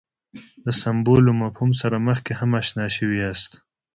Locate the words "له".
1.27-1.33